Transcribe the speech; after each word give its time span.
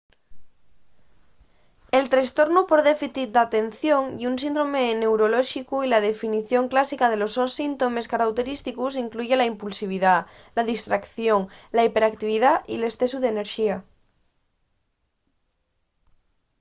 el 1.97 2.05
trestornu 2.13 2.61
por 2.69 2.79
déficit 2.91 3.29
d’atención 3.35 4.03
ye 4.17 4.25
un 4.31 4.37
síndrome 4.43 4.83
neurolóxicu 5.01 5.75
y 5.81 5.87
la 5.93 6.03
definición 6.09 6.63
clásica 6.73 7.05
de 7.09 7.19
los 7.21 7.31
sos 7.37 7.51
síntomes 7.61 8.09
carauterísticos 8.13 8.99
incluye 9.05 9.35
la 9.39 9.49
impulsividá 9.53 10.15
la 10.57 10.67
distraición 10.71 11.41
la 11.75 11.81
hiperactividá 11.87 12.51
y 12.73 12.75
l’escesu 12.77 13.17
d’enerxía 13.21 13.75